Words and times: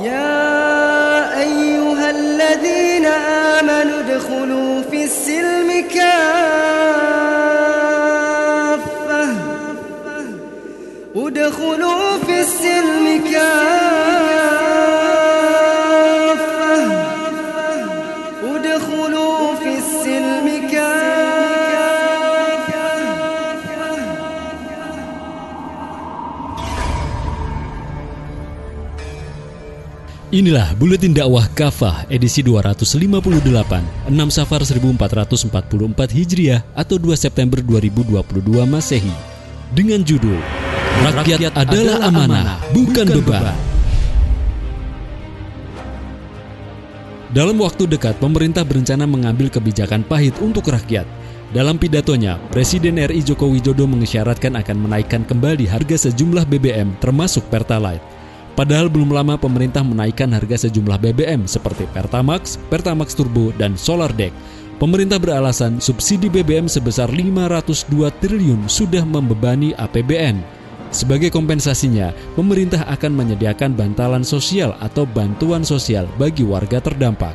يا 0.00 1.40
أيها 1.40 2.10
الذين 2.10 3.06
آمنوا 3.06 4.00
ادخلوا 4.00 4.82
في 4.90 5.04
السلم 5.04 5.84
كافة. 5.94 6.12
ادخلوا 11.16 12.18
في 12.26 12.40
السلم 12.40 13.24
كافة. 13.32 13.82
ادخلوا 18.44 19.54
في 19.54 19.78
السلم 19.78 20.68
كافة. 20.72 21.01
Inilah 30.32 30.72
Buletin 30.80 31.12
Dakwah 31.12 31.44
Kafah 31.52 32.08
edisi 32.08 32.40
258, 32.40 32.88
6 34.08 34.16
Safar 34.32 34.64
1444 34.64 35.52
Hijriah 36.08 36.64
atau 36.72 36.96
2 36.96 37.12
September 37.20 37.60
2022 37.60 38.64
Masehi. 38.64 39.12
Dengan 39.76 40.00
judul 40.00 40.40
Rakyat 41.04 41.52
adalah 41.52 42.08
amanah, 42.08 42.64
bukan 42.72 43.12
beban. 43.12 43.52
Dalam 47.28 47.60
waktu 47.60 47.84
dekat, 47.84 48.16
pemerintah 48.16 48.64
berencana 48.64 49.04
mengambil 49.04 49.52
kebijakan 49.52 50.00
pahit 50.00 50.32
untuk 50.40 50.72
rakyat. 50.72 51.04
Dalam 51.52 51.76
pidatonya, 51.76 52.40
Presiden 52.48 52.96
RI 52.96 53.20
Joko 53.20 53.52
Widodo 53.52 53.84
mengisyaratkan 53.84 54.56
akan 54.56 54.80
menaikkan 54.80 55.28
kembali 55.28 55.68
harga 55.68 56.08
sejumlah 56.08 56.48
BBM 56.48 56.96
termasuk 57.04 57.44
Pertalite. 57.52 58.11
Padahal 58.52 58.92
belum 58.92 59.16
lama 59.16 59.40
pemerintah 59.40 59.80
menaikkan 59.80 60.28
harga 60.28 60.68
sejumlah 60.68 61.00
BBM 61.00 61.48
seperti 61.48 61.88
Pertamax, 61.88 62.60
Pertamax 62.68 63.16
Turbo, 63.16 63.48
dan 63.56 63.80
Solar 63.80 64.12
Deck. 64.12 64.36
Pemerintah 64.76 65.16
beralasan 65.16 65.80
subsidi 65.80 66.28
BBM 66.28 66.68
sebesar 66.68 67.08
502 67.08 68.12
triliun 68.20 68.68
sudah 68.68 69.06
membebani 69.08 69.72
APBN. 69.78 70.42
Sebagai 70.92 71.32
kompensasinya, 71.32 72.12
pemerintah 72.36 72.84
akan 72.84 73.16
menyediakan 73.16 73.72
bantalan 73.72 74.20
sosial 74.20 74.76
atau 74.84 75.08
bantuan 75.08 75.64
sosial 75.64 76.04
bagi 76.20 76.44
warga 76.44 76.84
terdampak. 76.84 77.32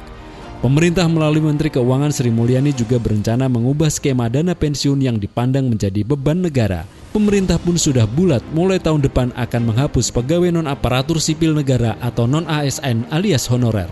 Pemerintah 0.61 1.09
melalui 1.09 1.41
Menteri 1.41 1.73
Keuangan 1.73 2.13
Sri 2.13 2.29
Mulyani 2.29 2.73
juga 2.73 3.01
berencana 3.01 3.49
mengubah 3.49 3.89
skema 3.89 4.29
dana 4.29 4.53
pensiun 4.53 5.01
yang 5.01 5.17
dipandang 5.17 5.65
menjadi 5.69 6.05
beban 6.05 6.45
negara. 6.45 6.85
Pemerintah 7.17 7.57
pun 7.57 7.73
sudah 7.73 8.05
bulat 8.05 8.45
mulai 8.53 8.77
tahun 8.77 9.01
depan 9.01 9.33
akan 9.33 9.73
menghapus 9.73 10.13
pegawai 10.13 10.53
non-aparatur 10.53 11.17
sipil 11.17 11.49
negara 11.49 11.97
atau 11.97 12.29
non-ASN 12.29 13.09
alias 13.09 13.49
honorer. 13.49 13.89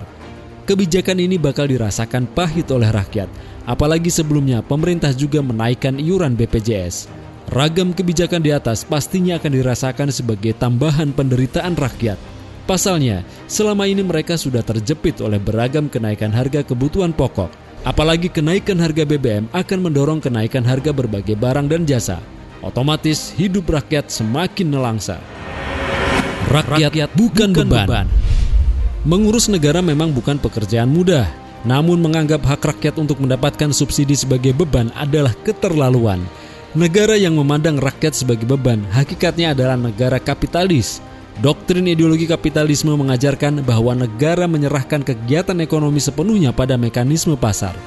Kebijakan 0.69 1.17
ini 1.17 1.41
bakal 1.41 1.65
dirasakan 1.65 2.29
pahit 2.29 2.69
oleh 2.69 2.85
rakyat, 2.85 3.25
apalagi 3.65 4.13
sebelumnya 4.13 4.61
pemerintah 4.61 5.09
juga 5.09 5.41
menaikkan 5.41 5.97
iuran 5.97 6.37
BPJS. 6.37 7.09
Ragam 7.49 7.97
kebijakan 7.97 8.45
di 8.45 8.53
atas 8.53 8.85
pastinya 8.85 9.41
akan 9.41 9.57
dirasakan 9.57 10.13
sebagai 10.13 10.53
tambahan 10.53 11.09
penderitaan 11.09 11.73
rakyat. 11.73 12.21
Pasalnya, 12.69 13.25
selama 13.49 13.89
ini 13.89 14.05
mereka 14.05 14.37
sudah 14.37 14.61
terjepit 14.61 15.17
oleh 15.25 15.41
beragam 15.41 15.89
kenaikan 15.89 16.29
harga 16.29 16.61
kebutuhan 16.61 17.09
pokok. 17.09 17.49
Apalagi 17.89 18.29
kenaikan 18.29 18.77
harga 18.77 19.01
BBM 19.01 19.49
akan 19.49 19.79
mendorong 19.81 20.21
kenaikan 20.21 20.61
harga 20.61 20.93
berbagai 20.93 21.33
barang 21.33 21.73
dan 21.73 21.89
jasa. 21.89 22.21
Otomatis 22.65 23.29
hidup 23.37 23.69
rakyat 23.69 24.09
semakin 24.09 24.73
nelangsa. 24.73 25.21
Rakyat, 26.49 27.13
bukan, 27.13 27.53
beban. 27.53 28.09
Mengurus 29.05 29.45
negara 29.45 29.85
memang 29.85 30.09
bukan 30.09 30.41
pekerjaan 30.41 30.89
mudah, 30.89 31.29
namun 31.61 32.01
menganggap 32.01 32.41
hak 32.41 32.65
rakyat 32.65 32.97
untuk 32.97 33.21
mendapatkan 33.21 33.69
subsidi 33.69 34.17
sebagai 34.17 34.49
beban 34.57 34.89
adalah 34.97 35.37
keterlaluan. 35.45 36.25
Negara 36.73 37.13
yang 37.13 37.37
memandang 37.37 37.77
rakyat 37.77 38.17
sebagai 38.17 38.49
beban 38.49 38.81
hakikatnya 38.89 39.53
adalah 39.53 39.77
negara 39.77 40.17
kapitalis. 40.17 41.05
Doktrin 41.45 41.85
ideologi 41.85 42.25
kapitalisme 42.25 42.97
mengajarkan 42.97 43.61
bahwa 43.61 43.93
negara 43.93 44.49
menyerahkan 44.49 45.05
kegiatan 45.05 45.61
ekonomi 45.61 46.01
sepenuhnya 46.01 46.49
pada 46.49 46.81
mekanisme 46.81 47.37
pasar. 47.37 47.77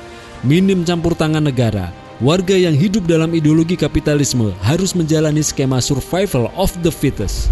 Minim 0.47 0.87
campur 0.87 1.19
tangan 1.19 1.43
negara, 1.43 1.91
warga 2.19 2.59
yang 2.59 2.75
hidup 2.75 3.07
dalam 3.07 3.31
ideologi 3.31 3.79
kapitalisme 3.79 4.51
harus 4.67 4.91
menjalani 4.95 5.43
skema 5.43 5.79
survival 5.79 6.51
of 6.59 6.75
the 6.83 6.91
fittest. 6.91 7.47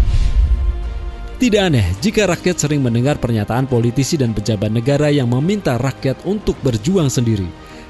Tidak 1.37 1.61
aneh 1.61 1.85
jika 2.01 2.25
rakyat 2.25 2.57
sering 2.57 2.81
mendengar 2.81 3.21
pernyataan 3.21 3.69
politisi 3.69 4.17
dan 4.17 4.33
pejabat 4.33 4.73
negara 4.73 5.07
yang 5.13 5.29
meminta 5.29 5.77
rakyat 5.77 6.17
untuk 6.25 6.57
berjuang 6.65 7.07
sendiri. 7.07 7.45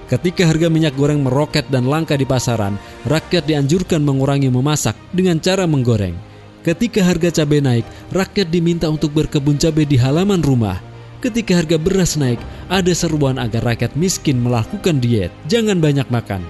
Ketika 0.07 0.47
harga 0.47 0.71
minyak 0.71 0.95
goreng 0.95 1.23
meroket 1.23 1.67
dan 1.67 1.87
langka 1.87 2.15
di 2.15 2.23
pasaran, 2.23 2.79
rakyat 3.07 3.43
dianjurkan 3.43 3.99
mengurangi 4.03 4.47
memasak 4.47 4.95
dengan 5.11 5.39
cara 5.39 5.67
menggoreng. 5.67 6.15
Ketika 6.63 7.03
harga 7.03 7.43
cabai 7.43 7.63
naik, 7.63 7.85
rakyat 8.11 8.47
diminta 8.51 8.91
untuk 8.91 9.15
berkebun 9.15 9.55
cabai 9.55 9.87
di 9.87 9.95
halaman 9.99 10.43
rumah. 10.43 10.79
Ketika 11.23 11.59
harga 11.59 11.79
beras 11.79 12.19
naik, 12.19 12.39
ada 12.67 12.91
seruan 12.91 13.39
agar 13.39 13.63
rakyat 13.63 13.95
miskin 13.95 14.43
melakukan 14.43 14.99
diet, 14.99 15.31
jangan 15.47 15.79
banyak 15.79 16.07
makan. 16.11 16.43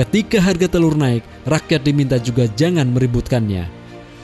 Ketika 0.00 0.40
harga 0.40 0.64
telur 0.64 0.96
naik, 0.96 1.20
rakyat 1.44 1.84
diminta 1.84 2.16
juga 2.16 2.48
jangan 2.56 2.88
meributkannya. 2.88 3.68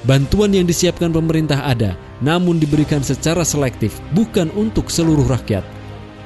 Bantuan 0.08 0.56
yang 0.56 0.64
disiapkan 0.64 1.12
pemerintah 1.12 1.68
ada, 1.68 2.00
namun 2.24 2.56
diberikan 2.56 3.04
secara 3.04 3.44
selektif, 3.44 4.00
bukan 4.16 4.48
untuk 4.56 4.88
seluruh 4.88 5.28
rakyat. 5.28 5.60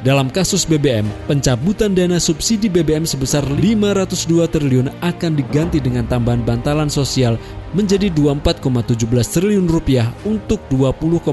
Dalam 0.06 0.30
kasus 0.30 0.62
BBM, 0.70 1.02
pencabutan 1.26 1.98
dana 1.98 2.22
subsidi 2.22 2.70
BBM 2.70 3.02
sebesar 3.02 3.42
502 3.42 4.46
triliun 4.54 4.86
akan 5.02 5.32
diganti 5.34 5.82
dengan 5.82 6.06
tambahan 6.06 6.46
bantalan 6.46 6.86
sosial 6.86 7.34
menjadi 7.74 8.06
24,17 8.14 9.02
triliun 9.34 9.66
rupiah 9.66 10.14
untuk 10.22 10.62
20,65 10.70 11.26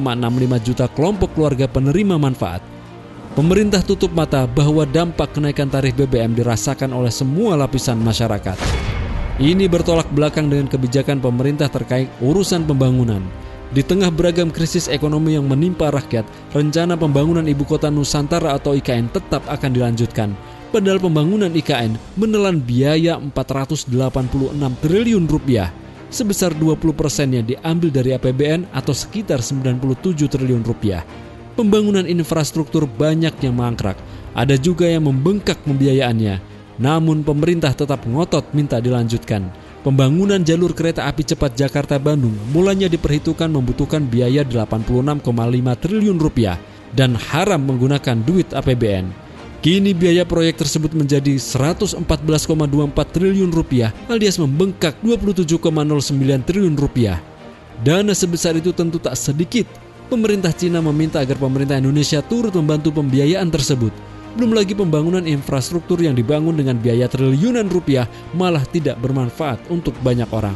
juta 0.66 0.90
kelompok 0.90 1.38
keluarga 1.38 1.70
penerima 1.70 2.18
manfaat. 2.18 2.77
Pemerintah 3.38 3.86
tutup 3.86 4.10
mata 4.18 4.50
bahwa 4.50 4.82
dampak 4.82 5.38
kenaikan 5.38 5.70
tarif 5.70 5.94
BBM 5.94 6.34
dirasakan 6.34 6.90
oleh 6.90 7.14
semua 7.14 7.54
lapisan 7.54 8.02
masyarakat. 8.02 8.58
Ini 9.38 9.70
bertolak 9.70 10.10
belakang 10.10 10.50
dengan 10.50 10.66
kebijakan 10.66 11.22
pemerintah 11.22 11.70
terkait 11.70 12.10
urusan 12.18 12.66
pembangunan. 12.66 13.22
Di 13.70 13.86
tengah 13.86 14.10
beragam 14.10 14.50
krisis 14.50 14.90
ekonomi 14.90 15.38
yang 15.38 15.46
menimpa 15.46 15.94
rakyat, 15.94 16.26
rencana 16.50 16.98
pembangunan 16.98 17.46
ibu 17.46 17.62
kota 17.62 17.94
Nusantara 17.94 18.58
atau 18.58 18.74
IKN 18.74 19.14
tetap 19.14 19.46
akan 19.46 19.70
dilanjutkan. 19.70 20.34
Padahal 20.74 20.98
pembangunan 20.98 21.54
IKN 21.54 21.94
menelan 22.18 22.58
biaya 22.58 23.22
486 23.22 23.94
triliun 24.82 25.30
rupiah, 25.30 25.70
sebesar 26.10 26.58
20 26.58 26.90
persennya 26.90 27.46
diambil 27.46 27.94
dari 27.94 28.18
APBN 28.18 28.74
atau 28.74 28.98
sekitar 28.98 29.46
97 29.46 30.26
triliun 30.26 30.66
rupiah. 30.66 31.06
Pembangunan 31.58 32.06
infrastruktur 32.06 32.86
banyak 32.86 33.34
yang 33.42 33.58
mangkrak, 33.58 33.98
ada 34.38 34.54
juga 34.62 34.86
yang 34.86 35.10
membengkak 35.10 35.58
pembiayaannya. 35.66 36.38
Namun 36.78 37.26
pemerintah 37.26 37.74
tetap 37.74 38.06
ngotot 38.06 38.54
minta 38.54 38.78
dilanjutkan. 38.78 39.50
Pembangunan 39.82 40.38
jalur 40.46 40.78
kereta 40.78 41.10
api 41.10 41.26
cepat 41.26 41.58
Jakarta-Bandung 41.58 42.54
mulanya 42.54 42.86
diperhitungkan 42.86 43.50
membutuhkan 43.50 44.06
biaya 44.06 44.46
86,5 44.46 45.26
triliun 45.82 46.22
rupiah 46.22 46.62
dan 46.94 47.18
haram 47.18 47.66
menggunakan 47.66 48.22
duit 48.22 48.54
APBN. 48.54 49.10
Kini 49.58 49.98
biaya 49.98 50.30
proyek 50.30 50.62
tersebut 50.62 50.94
menjadi 50.94 51.42
114,24 51.42 52.06
triliun 53.10 53.50
rupiah 53.50 53.90
alias 54.06 54.38
membengkak 54.38 55.02
27,09 55.02 55.58
triliun 56.46 56.78
rupiah. 56.78 57.18
Dana 57.82 58.14
sebesar 58.14 58.54
itu 58.54 58.70
tentu 58.78 59.02
tak 59.02 59.18
sedikit. 59.18 59.87
Pemerintah 60.08 60.56
Cina 60.56 60.80
meminta 60.80 61.20
agar 61.20 61.36
pemerintah 61.36 61.76
Indonesia 61.76 62.24
turut 62.24 62.56
membantu 62.56 62.96
pembiayaan 62.96 63.52
tersebut. 63.52 63.92
Belum 64.40 64.56
lagi 64.56 64.72
pembangunan 64.72 65.28
infrastruktur 65.28 66.00
yang 66.00 66.16
dibangun 66.16 66.56
dengan 66.56 66.80
biaya 66.80 67.12
triliunan 67.12 67.68
rupiah 67.68 68.08
malah 68.32 68.64
tidak 68.72 68.96
bermanfaat 69.04 69.60
untuk 69.68 69.92
banyak 70.00 70.32
orang. 70.32 70.56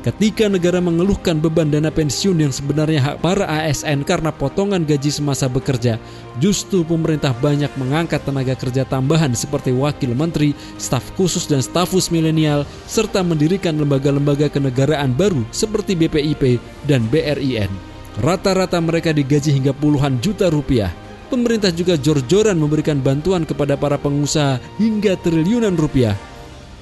Ketika 0.00 0.48
negara 0.48 0.80
mengeluhkan 0.80 1.36
beban 1.36 1.68
dana 1.68 1.92
pensiun 1.92 2.40
yang 2.40 2.48
sebenarnya 2.48 3.02
hak 3.04 3.16
para 3.20 3.44
ASN 3.44 4.08
karena 4.08 4.32
potongan 4.32 4.80
gaji 4.88 5.12
semasa 5.12 5.52
bekerja, 5.52 6.00
justru 6.40 6.80
pemerintah 6.80 7.36
banyak 7.36 7.68
mengangkat 7.76 8.24
tenaga 8.24 8.56
kerja 8.56 8.88
tambahan 8.88 9.36
seperti 9.36 9.68
wakil 9.68 10.16
menteri, 10.16 10.56
staf 10.80 11.04
khusus 11.12 11.44
dan 11.44 11.60
stafus 11.60 12.08
milenial, 12.08 12.64
serta 12.88 13.20
mendirikan 13.20 13.76
lembaga-lembaga 13.76 14.48
kenegaraan 14.48 15.12
baru 15.12 15.44
seperti 15.52 15.92
BPIP 15.92 16.56
dan 16.88 17.04
BRIN. 17.12 17.97
Rata-rata 18.18 18.82
mereka 18.82 19.14
digaji 19.14 19.54
hingga 19.54 19.70
puluhan 19.70 20.18
juta 20.18 20.50
rupiah. 20.50 20.90
Pemerintah 21.30 21.70
juga 21.70 21.94
jor-joran 21.94 22.58
memberikan 22.58 22.98
bantuan 22.98 23.46
kepada 23.46 23.78
para 23.78 23.94
pengusaha 23.94 24.58
hingga 24.80 25.14
triliunan 25.22 25.78
rupiah. 25.78 26.18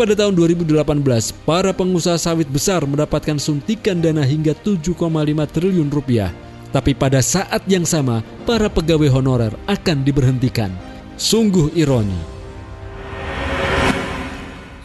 Pada 0.00 0.17
tahun 0.17 0.33
2018, 0.33 0.77
para 1.44 1.73
pengusaha 1.77 2.17
sawit 2.17 2.49
besar 2.49 2.85
mendapatkan 2.85 3.37
suntikan 3.37 4.00
dana 4.00 4.25
hingga 4.25 4.53
7,5 4.53 4.93
triliun 5.53 5.88
rupiah. 5.93 6.33
Tapi 6.73 6.93
pada 6.93 7.25
saat 7.25 7.65
yang 7.69 7.85
sama, 7.85 8.21
para 8.44 8.69
pegawai 8.69 9.09
honorer 9.09 9.53
akan 9.69 10.05
diberhentikan. 10.05 10.73
Sungguh 11.17 11.73
ironi. 11.73 12.21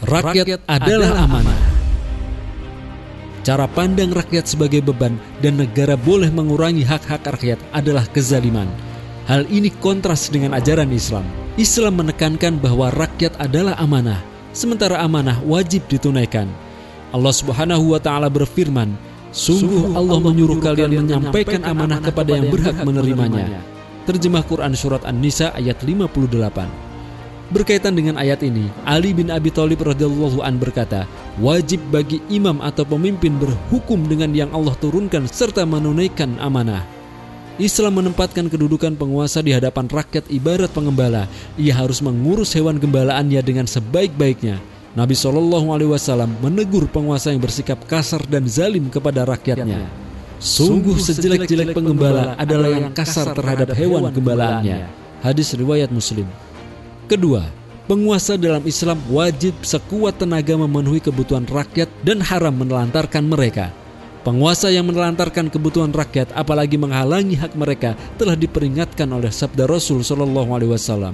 Rakyat 0.04 0.64
adalah 0.64 1.28
amanah. 1.28 1.71
Cara 3.42 3.66
pandang 3.66 4.14
rakyat 4.14 4.46
sebagai 4.46 4.78
beban 4.86 5.18
dan 5.42 5.58
negara 5.58 5.98
boleh 5.98 6.30
mengurangi 6.30 6.86
hak-hak 6.86 7.26
rakyat 7.26 7.58
adalah 7.74 8.06
kezaliman. 8.06 8.70
Hal 9.26 9.50
ini 9.50 9.66
kontras 9.82 10.30
dengan 10.30 10.54
ajaran 10.54 10.94
Islam. 10.94 11.26
Islam 11.58 12.06
menekankan 12.06 12.62
bahwa 12.62 12.94
rakyat 12.94 13.34
adalah 13.42 13.74
amanah, 13.82 14.22
sementara 14.54 15.02
amanah 15.02 15.42
wajib 15.42 15.82
ditunaikan. 15.90 16.46
Allah 17.10 17.34
Subhanahu 17.34 17.98
wa 17.98 18.00
taala 18.00 18.30
berfirman, 18.30 18.94
Sungguh 19.34 19.90
Allah 19.96 20.22
menyuruh 20.22 20.62
kalian 20.62 21.02
menyampaikan 21.02 21.66
amanah 21.66 21.98
kepada 21.98 22.38
yang 22.38 22.46
berhak 22.46 22.78
menerimanya. 22.86 23.58
Terjemah 24.06 24.46
Quran 24.46 24.74
Surat 24.78 25.02
An-Nisa 25.02 25.50
ayat 25.54 25.82
58 25.82 26.92
Berkaitan 27.52 27.92
dengan 27.92 28.16
ayat 28.16 28.40
ini, 28.46 28.70
Ali 28.86 29.12
bin 29.12 29.28
Abi 29.28 29.52
Thalib 29.52 29.84
radhiyallahu 29.84 30.40
an 30.40 30.56
berkata, 30.56 31.04
wajib 31.40 31.80
bagi 31.88 32.20
imam 32.28 32.60
atau 32.60 32.84
pemimpin 32.84 33.32
berhukum 33.38 34.04
dengan 34.04 34.34
yang 34.36 34.50
Allah 34.52 34.76
turunkan 34.76 35.24
serta 35.30 35.64
menunaikan 35.64 36.36
amanah. 36.42 36.84
Islam 37.60 38.00
menempatkan 38.00 38.48
kedudukan 38.48 38.96
penguasa 38.96 39.44
di 39.44 39.52
hadapan 39.52 39.84
rakyat 39.86 40.24
ibarat 40.32 40.72
pengembala. 40.72 41.28
Ia 41.60 41.76
harus 41.76 42.00
mengurus 42.00 42.56
hewan 42.56 42.80
gembalaannya 42.80 43.40
dengan 43.44 43.68
sebaik-baiknya 43.68 44.58
Nabi 44.92 45.16
Shallallahu 45.16 45.72
Alaihi 45.72 45.88
Wasallam 45.88 46.36
menegur 46.44 46.84
penguasa 46.84 47.32
yang 47.32 47.40
bersikap 47.40 47.80
kasar 47.88 48.20
dan 48.28 48.44
zalim 48.44 48.92
kepada 48.92 49.24
rakyatnya. 49.24 49.88
Sungguh 50.36 50.98
sejelek-jelek 51.00 51.72
penggembala 51.72 52.36
adalah 52.36 52.68
yang 52.68 52.92
kasar 52.92 53.32
terhadap 53.32 53.72
hewan 53.72 54.12
gembalaannya. 54.12 54.90
Hadis 55.24 55.54
riwayat 55.56 55.88
Muslim. 55.88 56.28
Kedua, 57.08 57.46
penguasa 57.92 58.40
dalam 58.40 58.64
Islam 58.64 58.96
wajib 59.12 59.52
sekuat 59.60 60.16
tenaga 60.16 60.56
memenuhi 60.56 61.04
kebutuhan 61.04 61.44
rakyat 61.44 61.92
dan 62.00 62.24
haram 62.24 62.56
menelantarkan 62.56 63.20
mereka. 63.20 63.68
Penguasa 64.24 64.72
yang 64.72 64.88
menelantarkan 64.88 65.52
kebutuhan 65.52 65.92
rakyat 65.92 66.32
apalagi 66.32 66.80
menghalangi 66.80 67.36
hak 67.36 67.52
mereka 67.52 67.92
telah 68.16 68.32
diperingatkan 68.32 69.04
oleh 69.12 69.28
sabda 69.28 69.68
Rasul 69.68 70.00
Shallallahu 70.00 70.50
Alaihi 70.56 70.72
Wasallam. 70.72 71.12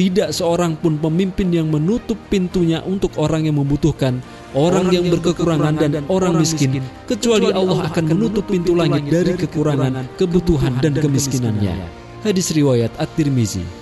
Tidak 0.00 0.32
seorang 0.32 0.80
pun 0.80 0.96
pemimpin 0.96 1.52
yang 1.52 1.68
menutup 1.68 2.16
pintunya 2.32 2.80
untuk 2.88 3.12
orang 3.20 3.44
yang 3.44 3.60
membutuhkan, 3.60 4.24
orang, 4.56 4.88
yang, 4.88 5.12
berkekurangan 5.12 5.76
dan 5.76 5.92
orang 6.08 6.40
miskin, 6.40 6.80
kecuali 7.04 7.52
Allah 7.52 7.84
akan 7.84 8.04
menutup 8.08 8.48
pintu 8.48 8.72
langit 8.72 9.12
dari 9.12 9.36
kekurangan, 9.36 10.08
kebutuhan 10.16 10.80
dan 10.80 10.96
kemiskinannya. 10.96 11.84
Hadis 12.24 12.48
riwayat 12.56 12.96
At-Tirmizi. 12.96 13.79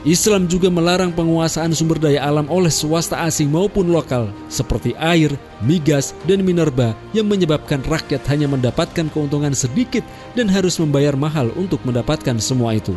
Islam 0.00 0.48
juga 0.48 0.72
melarang 0.72 1.12
penguasaan 1.12 1.76
sumber 1.76 2.00
daya 2.00 2.24
alam 2.24 2.48
oleh 2.48 2.72
swasta 2.72 3.20
asing 3.20 3.52
maupun 3.52 3.92
lokal 3.92 4.32
seperti 4.48 4.96
air, 4.96 5.36
migas, 5.60 6.16
dan 6.24 6.40
minerba 6.40 6.96
yang 7.12 7.28
menyebabkan 7.28 7.84
rakyat 7.84 8.24
hanya 8.32 8.48
mendapatkan 8.48 9.12
keuntungan 9.12 9.52
sedikit 9.52 10.00
dan 10.32 10.48
harus 10.48 10.80
membayar 10.80 11.12
mahal 11.12 11.52
untuk 11.52 11.84
mendapatkan 11.84 12.40
semua 12.40 12.72
itu. 12.72 12.96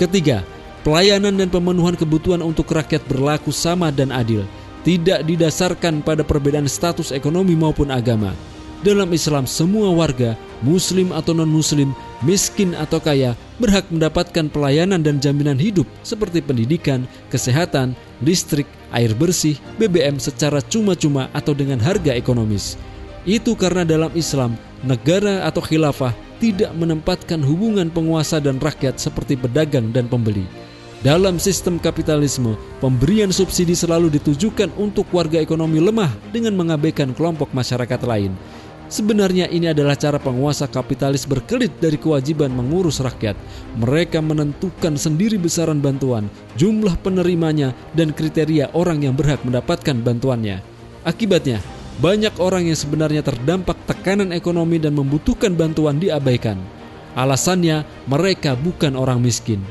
Ketiga, 0.00 0.40
Pelayanan 0.80 1.36
dan 1.36 1.52
pemenuhan 1.52 1.92
kebutuhan 1.92 2.40
untuk 2.40 2.72
rakyat 2.72 3.04
berlaku 3.04 3.52
sama 3.52 3.92
dan 3.92 4.08
adil, 4.08 4.48
tidak 4.80 5.28
didasarkan 5.28 6.00
pada 6.00 6.24
perbedaan 6.24 6.64
status 6.64 7.12
ekonomi 7.12 7.52
maupun 7.52 7.92
agama. 7.92 8.32
Dalam 8.80 9.12
Islam, 9.12 9.44
semua 9.44 9.92
warga, 9.92 10.40
muslim 10.60 11.12
atau 11.12 11.32
non-muslim, 11.36 11.92
miskin 12.24 12.76
atau 12.76 13.00
kaya, 13.00 13.36
berhak 13.60 13.88
mendapatkan 13.88 14.48
pelayanan 14.48 15.00
dan 15.00 15.20
jaminan 15.20 15.56
hidup 15.56 15.84
seperti 16.04 16.40
pendidikan, 16.40 17.04
kesehatan, 17.28 17.96
listrik, 18.24 18.68
air 18.92 19.12
bersih, 19.16 19.56
BBM 19.76 20.16
secara 20.20 20.64
cuma-cuma 20.64 21.28
atau 21.36 21.52
dengan 21.52 21.80
harga 21.80 22.12
ekonomis. 22.12 22.76
Itu 23.28 23.52
karena 23.52 23.84
dalam 23.84 24.12
Islam, 24.16 24.56
negara 24.80 25.44
atau 25.44 25.60
khilafah 25.60 26.16
tidak 26.40 26.72
menempatkan 26.72 27.44
hubungan 27.44 27.92
penguasa 27.92 28.40
dan 28.40 28.56
rakyat 28.56 28.96
seperti 28.96 29.36
pedagang 29.36 29.92
dan 29.92 30.08
pembeli 30.08 30.48
dalam 31.00 31.40
sistem 31.40 31.80
kapitalisme, 31.80 32.60
pemberian 32.76 33.32
subsidi 33.32 33.72
selalu 33.72 34.12
ditujukan 34.20 34.68
untuk 34.76 35.08
warga 35.16 35.40
ekonomi 35.40 35.80
lemah 35.80 36.12
dengan 36.28 36.52
mengabaikan 36.52 37.16
kelompok 37.16 37.48
masyarakat 37.56 38.04
lain. 38.04 38.36
Sebenarnya 38.90 39.46
ini 39.46 39.70
adalah 39.70 39.94
cara 39.94 40.18
penguasa 40.18 40.66
kapitalis 40.66 41.22
berkelit 41.22 41.78
dari 41.78 41.94
kewajiban 41.94 42.50
mengurus 42.50 42.98
rakyat. 42.98 43.38
Mereka 43.78 44.18
menentukan 44.18 44.98
sendiri 44.98 45.38
besaran 45.38 45.78
bantuan, 45.78 46.26
jumlah 46.58 46.98
penerimanya, 46.98 47.70
dan 47.94 48.10
kriteria 48.10 48.74
orang 48.74 49.06
yang 49.06 49.14
berhak 49.14 49.46
mendapatkan 49.46 49.94
bantuannya. 49.94 50.58
Akibatnya, 51.06 51.62
banyak 52.02 52.34
orang 52.42 52.66
yang 52.66 52.74
sebenarnya 52.74 53.22
terdampak 53.22 53.78
tekanan 53.86 54.34
ekonomi 54.34 54.82
dan 54.82 54.98
membutuhkan 54.98 55.54
bantuan 55.54 56.02
diabaikan. 56.02 56.58
Alasannya, 57.14 57.86
mereka 58.10 58.58
bukan 58.58 58.98
orang 58.98 59.22
miskin. 59.22 59.62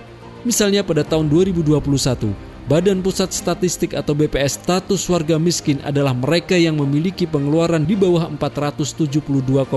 Misalnya 0.48 0.80
pada 0.88 1.04
tahun 1.04 1.28
2021, 1.28 2.32
Badan 2.70 3.02
Pusat 3.02 3.34
Statistik 3.34 3.98
atau 3.98 4.14
BPS 4.14 4.62
status 4.62 5.02
warga 5.10 5.42
miskin 5.42 5.82
adalah 5.82 6.14
mereka 6.14 6.54
yang 6.54 6.78
memiliki 6.78 7.26
pengeluaran 7.26 7.82
di 7.82 7.98
bawah 7.98 8.30
472,525 8.38 9.74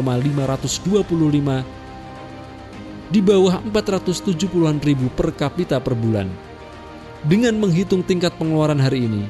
di 3.09 3.21
bawah 3.25 3.65
470-an 3.65 4.77
ribu 4.85 5.09
per 5.17 5.33
kapita 5.33 5.81
per 5.81 5.97
bulan. 5.97 6.29
Dengan 7.25 7.57
menghitung 7.57 8.05
tingkat 8.05 8.37
pengeluaran 8.37 8.77
hari 8.77 9.09
ini, 9.09 9.25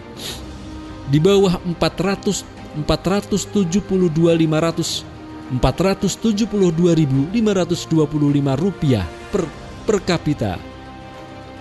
di 1.06 1.23
bawah 1.23 1.62
400 1.62 2.43
472.500 2.82 5.06
472.525 5.62 7.31
rupiah 8.59 9.06
per 9.31 9.47
per 9.87 10.03
kapita 10.03 10.59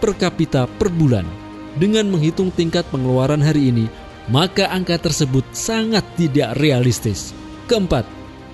per 0.02 0.18
kapita 0.18 0.66
per 0.66 0.90
bulan. 0.90 1.41
Dengan 1.80 2.12
menghitung 2.12 2.52
tingkat 2.52 2.84
pengeluaran 2.92 3.40
hari 3.40 3.72
ini, 3.72 3.86
maka 4.28 4.68
angka 4.68 5.00
tersebut 5.00 5.44
sangat 5.56 6.04
tidak 6.20 6.60
realistis. 6.60 7.32
Keempat, 7.72 8.04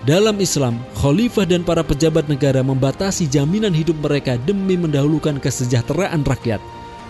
dalam 0.05 0.37
Islam, 0.37 0.77
khalifah 1.01 1.49
dan 1.49 1.65
para 1.65 1.81
pejabat 1.81 2.29
negara 2.29 2.61
membatasi 2.61 3.25
jaminan 3.25 3.73
hidup 3.73 3.97
mereka 3.97 4.37
demi 4.45 4.77
mendahulukan 4.77 5.41
kesejahteraan 5.41 6.21
rakyat. 6.21 6.61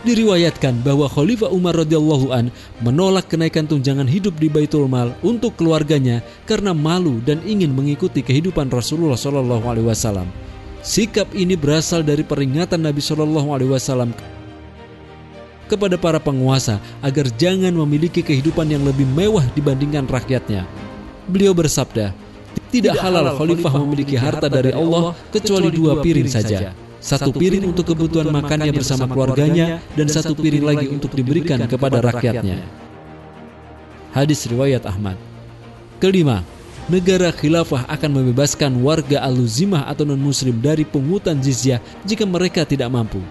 Diriwayatkan 0.08 0.86
bahwa 0.86 1.10
Khalifah 1.10 1.50
Umar 1.52 1.74
radhiyallahu 1.84 2.30
an 2.32 2.54
menolak 2.86 3.28
kenaikan 3.34 3.66
tunjangan 3.66 4.06
hidup 4.06 4.38
di 4.40 4.48
Baitul 4.48 4.86
Mal 4.86 5.12
untuk 5.26 5.58
keluarganya 5.58 6.22
karena 6.48 6.72
malu 6.72 7.20
dan 7.26 7.42
ingin 7.44 7.74
mengikuti 7.74 8.22
kehidupan 8.22 8.72
Rasulullah 8.72 9.18
Shallallahu 9.18 9.66
alaihi 9.68 9.90
wasallam. 9.90 10.30
Sikap 10.86 11.28
ini 11.36 11.60
berasal 11.60 12.06
dari 12.06 12.24
peringatan 12.24 12.80
Nabi 12.80 13.04
Shallallahu 13.04 13.50
Alaihi 13.52 13.74
Wasallam 13.76 14.16
kepada 15.68 16.00
para 16.00 16.18
penguasa 16.18 16.80
agar 17.04 17.28
jangan 17.36 17.76
memiliki 17.86 18.24
kehidupan 18.24 18.72
yang 18.72 18.88
lebih 18.88 19.06
mewah 19.06 19.44
dibandingkan 19.54 20.08
rakyatnya. 20.08 20.64
Beliau 21.28 21.52
bersabda, 21.52 22.16
tidak 22.72 22.96
halal 23.00 23.36
khalifah 23.36 23.74
memiliki 23.84 24.16
harta 24.16 24.48
dari 24.48 24.72
Allah 24.72 25.14
kecuali 25.30 25.70
dua 25.72 26.00
piring 26.00 26.30
saja. 26.32 26.74
Satu 26.98 27.30
piring 27.30 27.70
untuk 27.70 27.94
kebutuhan 27.94 28.28
makannya 28.34 28.74
bersama 28.74 29.06
keluarganya 29.06 29.80
dan 29.94 30.08
satu 30.10 30.34
piring 30.34 30.66
lagi 30.66 30.88
untuk 30.90 31.14
diberikan 31.14 31.62
kepada 31.70 32.02
rakyatnya. 32.02 32.66
Hadis 34.12 34.50
riwayat 34.50 34.82
Ahmad. 34.90 35.14
Kelima, 36.02 36.42
negara 36.90 37.30
khilafah 37.30 37.86
akan 37.86 38.12
membebaskan 38.22 38.72
warga 38.82 39.22
aluzimah 39.22 39.86
atau 39.86 40.10
non-muslim 40.10 40.58
dari 40.58 40.84
pungutan 40.84 41.38
jizyah 41.38 41.78
jika 42.02 42.26
mereka 42.26 42.66
tidak 42.66 42.90
mampu. 42.90 43.22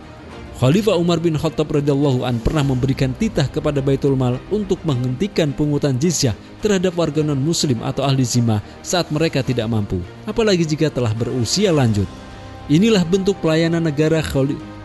Khalifah 0.56 0.96
Umar 0.96 1.20
bin 1.20 1.36
Khattab 1.36 1.68
radhiyallahu 1.68 2.24
an 2.24 2.40
pernah 2.40 2.64
memberikan 2.64 3.12
titah 3.12 3.44
kepada 3.44 3.84
Baitul 3.84 4.16
Mal 4.16 4.40
untuk 4.48 4.80
menghentikan 4.88 5.52
pungutan 5.52 6.00
jizyah 6.00 6.32
terhadap 6.64 6.96
warga 6.96 7.20
non-muslim 7.20 7.84
atau 7.84 8.08
ahli 8.08 8.24
zimah 8.24 8.64
saat 8.80 9.12
mereka 9.12 9.44
tidak 9.44 9.68
mampu, 9.68 10.00
apalagi 10.24 10.64
jika 10.64 10.88
telah 10.88 11.12
berusia 11.12 11.76
lanjut. 11.76 12.08
Inilah 12.72 13.04
bentuk 13.04 13.36
pelayanan 13.44 13.84
negara 13.84 14.24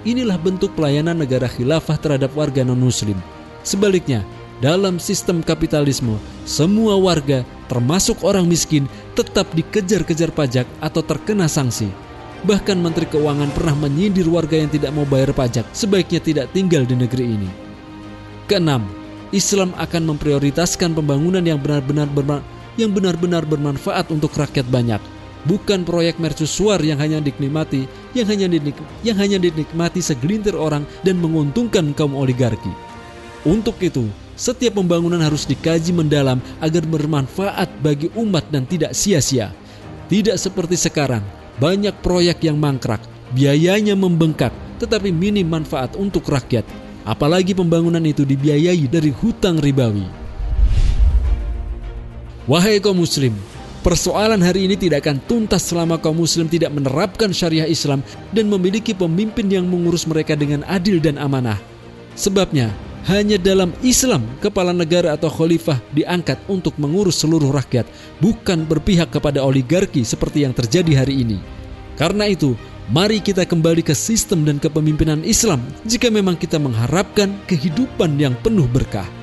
Inilah 0.03 0.35
bentuk 0.35 0.75
pelayanan 0.75 1.15
negara 1.15 1.47
khilafah 1.47 1.95
terhadap 1.95 2.35
warga 2.35 2.67
non-muslim. 2.67 3.15
Sebaliknya, 3.63 4.27
dalam 4.59 4.99
sistem 4.99 5.39
kapitalisme, 5.39 6.19
semua 6.43 6.99
warga, 6.99 7.47
termasuk 7.71 8.19
orang 8.27 8.43
miskin, 8.43 8.91
tetap 9.15 9.47
dikejar-kejar 9.55 10.35
pajak 10.35 10.67
atau 10.83 10.99
terkena 10.99 11.47
sanksi. 11.47 12.10
Bahkan 12.41 12.81
Menteri 12.81 13.05
Keuangan 13.05 13.53
pernah 13.53 13.77
menyindir 13.77 14.25
warga 14.25 14.57
yang 14.57 14.73
tidak 14.73 14.89
mau 14.97 15.05
bayar 15.05 15.29
pajak, 15.29 15.69
sebaiknya 15.77 16.17
tidak 16.17 16.45
tinggal 16.49 16.81
di 16.89 16.97
negeri 16.97 17.37
ini. 17.37 17.49
Keenam, 18.49 18.81
Islam 19.29 19.77
akan 19.77 20.17
memprioritaskan 20.17 20.97
pembangunan 20.97 21.45
yang 21.45 21.61
benar-benar 21.61 22.09
bermanfaat, 22.09 22.49
yang 22.79 22.91
benar-benar 22.91 23.43
bermanfaat 23.45 24.09
untuk 24.09 24.33
rakyat 24.33 24.65
banyak. 24.67 24.99
bukan 25.45 25.81
proyek 25.81 26.21
mercusuar 26.21 26.77
yang 26.83 27.01
hanya 27.01 27.17
dinikmati, 27.23 27.89
yang 28.13 28.27
hanya 28.29 28.47
dinik, 28.51 28.77
yang 29.01 29.17
hanya 29.17 29.37
dinikmati 29.41 30.01
segelintir 30.03 30.53
orang 30.53 30.85
dan 31.01 31.17
menguntungkan 31.17 31.93
kaum 31.97 32.13
oligarki. 32.13 32.69
Untuk 33.41 33.81
itu, 33.81 34.05
setiap 34.37 34.77
pembangunan 34.77 35.17
harus 35.17 35.49
dikaji 35.49 35.93
mendalam 35.93 36.37
agar 36.61 36.85
bermanfaat 36.85 37.69
bagi 37.81 38.13
umat 38.13 38.45
dan 38.53 38.69
tidak 38.69 38.93
sia-sia. 38.93 39.49
Tidak 40.11 40.37
seperti 40.37 40.77
sekarang, 40.77 41.23
banyak 41.61 41.93
proyek 42.01 42.41
yang 42.41 42.57
mangkrak, 42.57 43.05
biayanya 43.37 43.93
membengkak, 43.93 44.49
tetapi 44.81 45.13
minim 45.13 45.45
manfaat 45.45 45.93
untuk 45.93 46.25
rakyat. 46.25 46.65
Apalagi 47.05 47.53
pembangunan 47.53 48.01
itu 48.01 48.25
dibiayai 48.25 48.89
dari 48.89 49.13
hutang 49.13 49.61
ribawi. 49.61 50.09
Wahai 52.49 52.81
kaum 52.81 52.97
muslim, 52.97 53.37
persoalan 53.85 54.41
hari 54.41 54.65
ini 54.65 54.73
tidak 54.73 55.05
akan 55.05 55.21
tuntas 55.29 55.69
selama 55.69 56.01
kaum 56.01 56.17
muslim 56.17 56.49
tidak 56.49 56.73
menerapkan 56.73 57.29
syariah 57.29 57.69
Islam 57.69 58.01
dan 58.33 58.49
memiliki 58.49 58.97
pemimpin 58.97 59.45
yang 59.45 59.69
mengurus 59.69 60.09
mereka 60.09 60.33
dengan 60.33 60.65
adil 60.65 60.97
dan 60.97 61.21
amanah. 61.21 61.61
Sebabnya, 62.17 62.73
hanya 63.09 63.37
dalam 63.41 63.73
Islam 63.81 64.25
kepala 64.43 64.69
negara 64.75 65.17
atau 65.17 65.31
khalifah 65.31 65.81
diangkat 65.95 66.37
untuk 66.45 66.77
mengurus 66.77 67.21
seluruh 67.21 67.49
rakyat, 67.49 67.89
bukan 68.21 68.67
berpihak 68.67 69.09
kepada 69.09 69.41
oligarki 69.41 70.05
seperti 70.05 70.45
yang 70.45 70.53
terjadi 70.53 71.05
hari 71.05 71.25
ini. 71.25 71.41
Karena 71.97 72.29
itu, 72.29 72.53
mari 72.89 73.21
kita 73.21 73.45
kembali 73.45 73.81
ke 73.85 73.93
sistem 73.93 74.45
dan 74.45 74.57
kepemimpinan 74.57 75.25
Islam 75.25 75.61
jika 75.85 76.09
memang 76.09 76.37
kita 76.37 76.57
mengharapkan 76.57 77.33
kehidupan 77.49 78.17
yang 78.17 78.33
penuh 78.41 78.65
berkah. 78.69 79.20